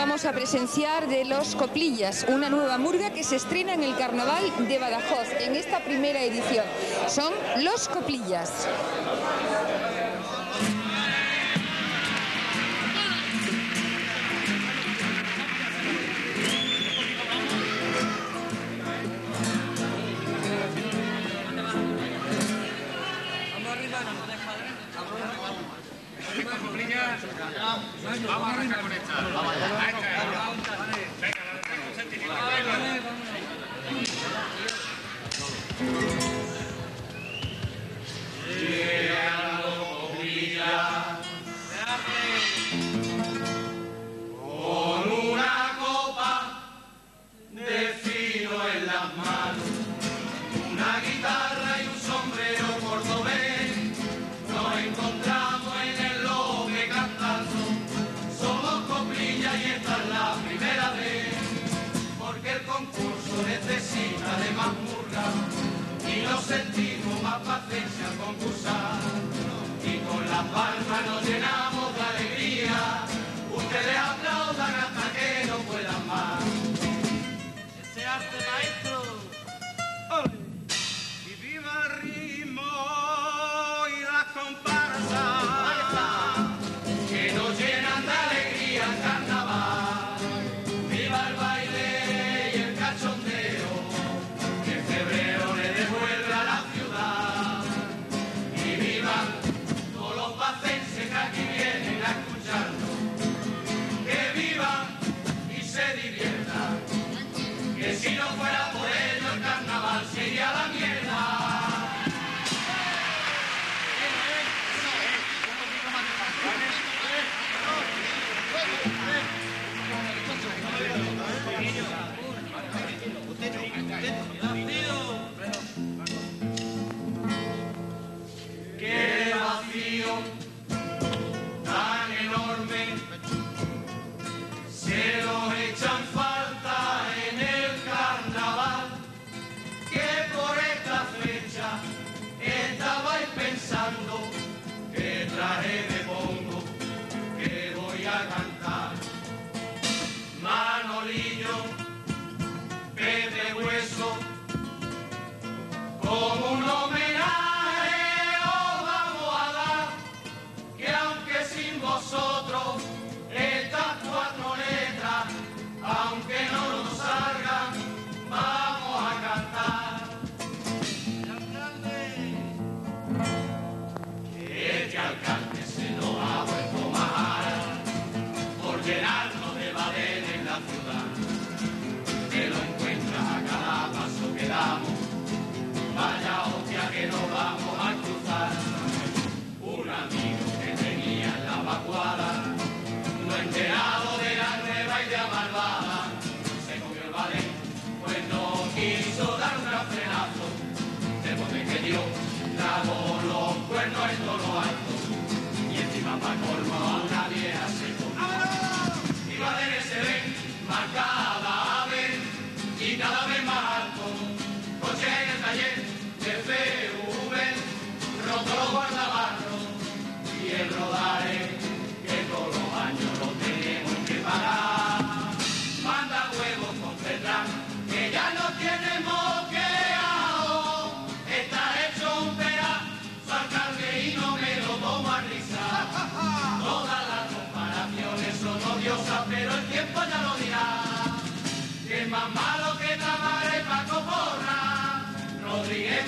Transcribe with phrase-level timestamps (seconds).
[0.00, 4.66] vamos a presenciar de Los Coplillas, una nueva murga que se estrena en el Carnaval
[4.66, 6.64] de Badajoz, en esta primera edición.
[7.06, 8.50] Son Los Coplillas.
[28.26, 29.14] Vamos a arrancar con esta.
[31.20, 33.09] Venga, la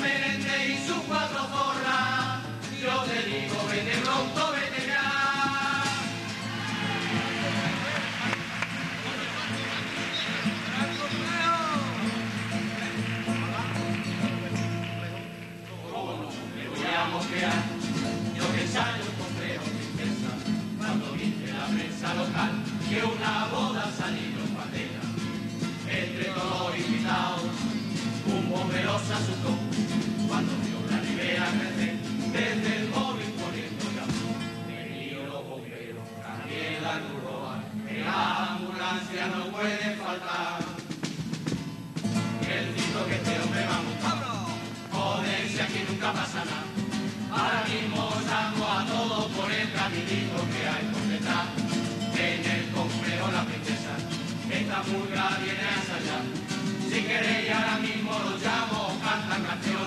[0.03, 2.41] Menéndez y su cuatro zorras,
[2.83, 5.85] yo te digo, vete pronto, vete ya.
[15.93, 16.29] ¿Cómo no?
[16.57, 17.63] Me voy a mosquear,
[18.37, 20.31] yo que ensayo con feo tristeza,
[20.79, 22.51] cuando viste la prensa local,
[22.89, 25.03] que una boda salió en patera,
[25.89, 27.43] entre todos invitados,
[28.27, 29.62] un bombero se asustó.
[55.09, 56.23] viene hasta allá.
[56.89, 59.82] Si queréis ahora mismo los llamo, cantan canción.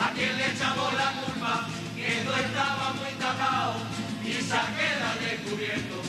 [0.00, 3.74] A quien le echamos la culpa que no estaba muy tapado
[4.24, 6.02] y se queda descubierto.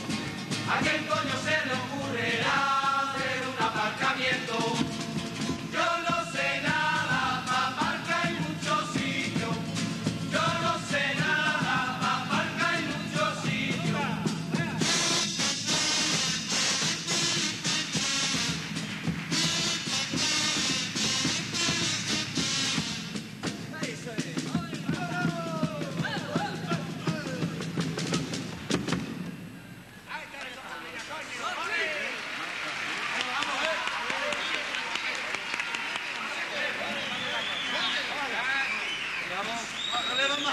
[0.70, 2.07] A quién coño se le ocurrirá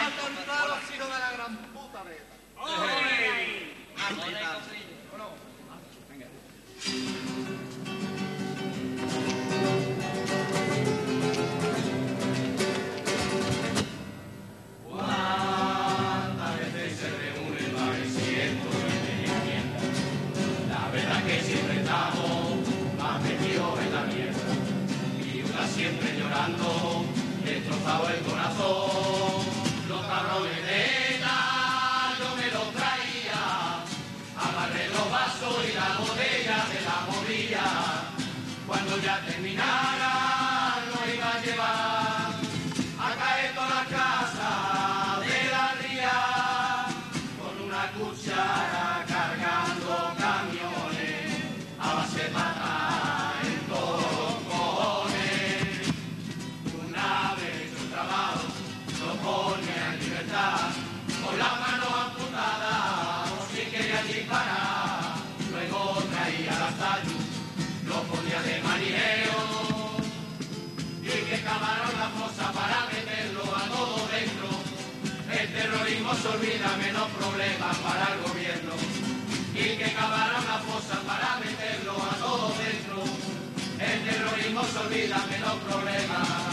[0.06, 0.46] La de
[14.88, 19.80] Cuántas veces se reúne el bareciendo y me enmienda.
[20.70, 21.22] La verdad
[23.82, 24.46] en la mierda.
[25.20, 27.06] Y una siempre llorando,
[27.44, 29.15] destrozado el corazón.
[30.38, 33.44] Yo me los traía.
[34.38, 37.68] Agarré los vasos y la botella de la movilla.
[38.68, 40.05] Cuando ya terminara,
[72.44, 74.50] para meterlo a todo dentro.
[75.32, 78.74] El terrorismo se olvida menos problemas para el gobierno.
[79.54, 83.04] Y que cavaron la fosa para meterlo a todo dentro.
[83.80, 86.45] El terrorismo se olvida menos problemas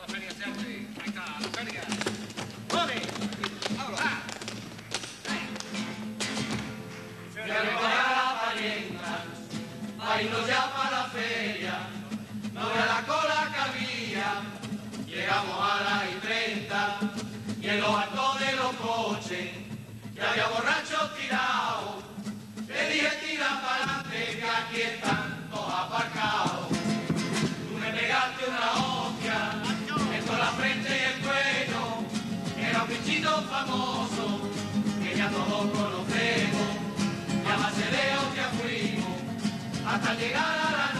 [0.00, 0.86] la feria, siempre.
[1.04, 1.48] Venga, a la
[10.90, 11.88] la feria.
[12.52, 13.40] No la cola
[15.06, 19.50] llegamos a las y y en los altos de los coches,
[20.14, 21.59] ya había borrachos tirados.
[35.20, 36.68] Ya todos conocemos.
[37.44, 39.18] Y a base de hostia fuimos,
[39.86, 40.99] hasta llegar a la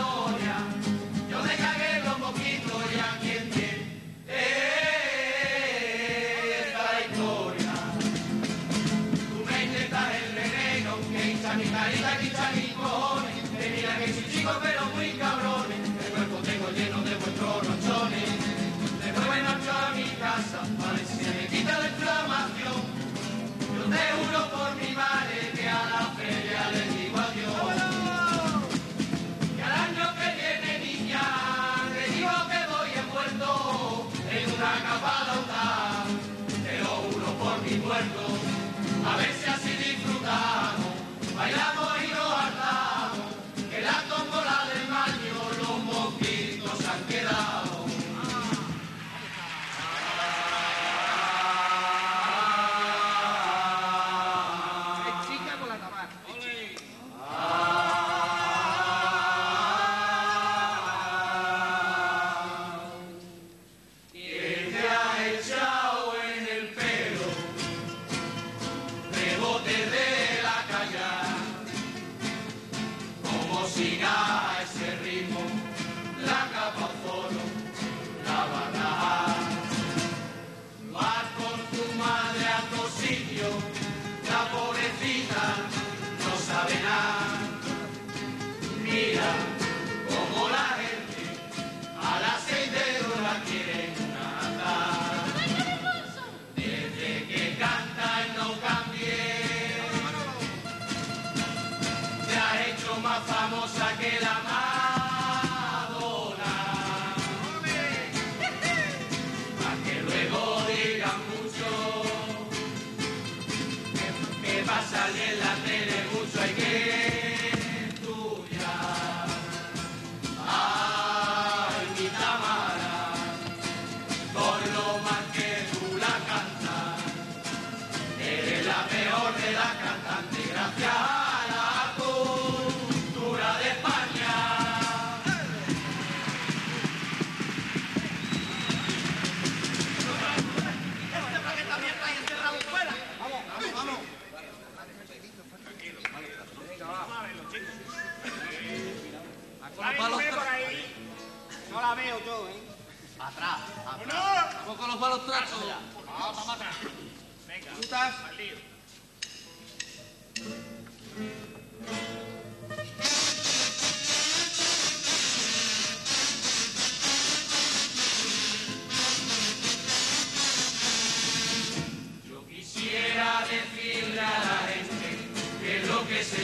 [103.10, 104.69] más famosa que la más.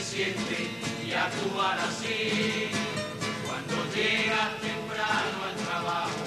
[0.07, 0.71] siente
[1.05, 2.71] y actuar así.
[3.45, 6.23] Cuando llegas temprano al trabajo,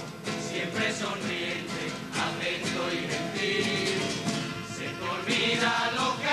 [0.49, 1.81] siempre sonriente,
[2.25, 4.01] atento y gentil,
[4.75, 6.28] se te olvida lo que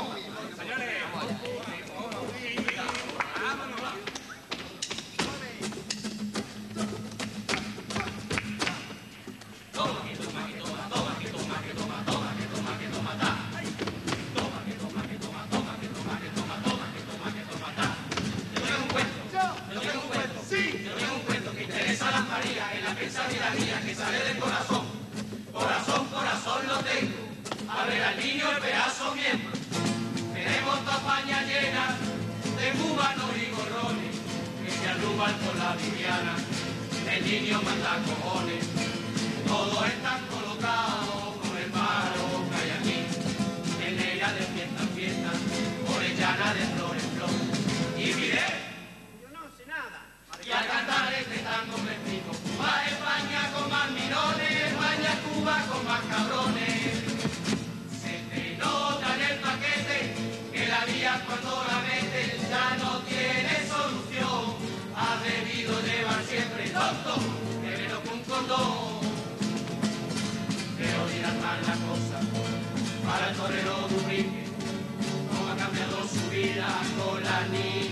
[0.00, 0.89] Señores,
[32.72, 34.14] de y gorrones,
[34.64, 36.36] que se arrugan por la liviana,
[37.10, 38.64] el niño manda cojones,
[39.46, 42.98] todos están colocados con el paro que hay aquí,
[43.86, 45.30] en ella de fiesta en fiesta,
[45.94, 47.34] orellana de flor en flor,
[47.98, 48.48] y miré,
[49.20, 50.06] yo no sé nada,
[50.46, 55.84] y al cantar este tango me explico, más España con más mirones, España Cuba con
[55.86, 56.69] más cabrones.
[73.50, 77.89] no ha cambiado su vida con la niña.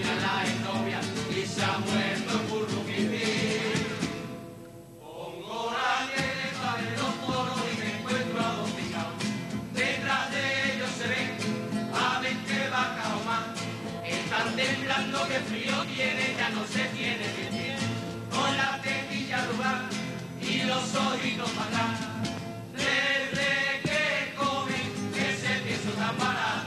[26.12, 26.57] para, para.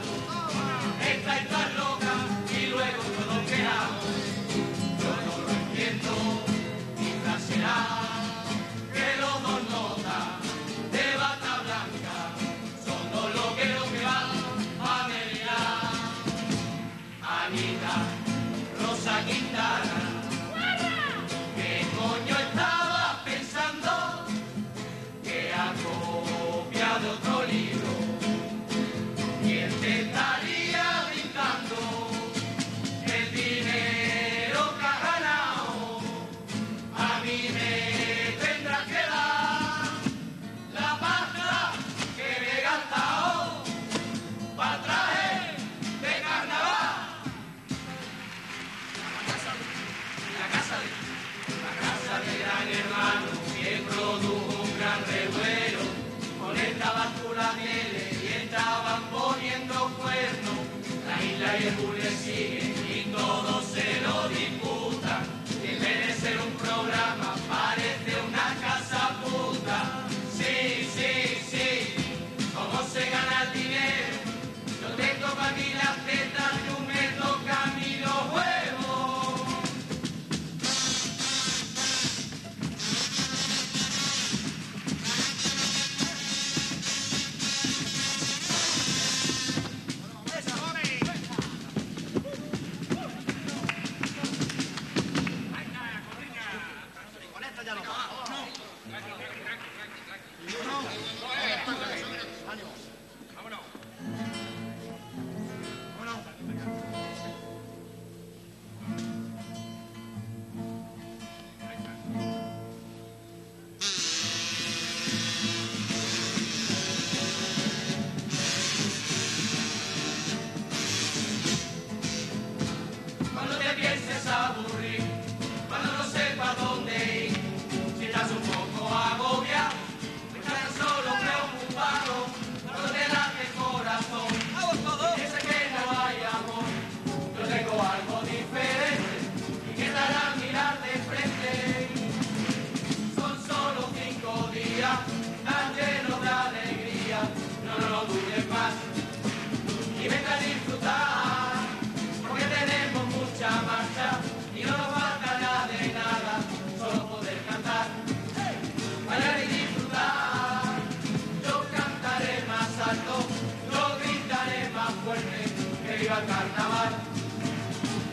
[166.26, 166.92] carnaval,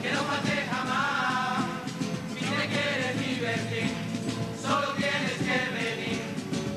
[0.02, 1.66] que no falte jamás.
[2.34, 3.92] Si te quieres divertir,
[4.62, 6.22] solo tienes que venir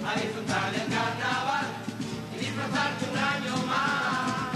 [0.06, 1.66] a disfrutar del carnaval
[2.34, 4.52] y disfrutarte un año más.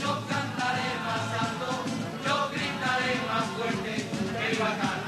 [0.00, 1.68] Yo cantaré más alto,
[2.24, 3.92] yo gritaré más fuerte,
[4.38, 4.99] que viva carnaval.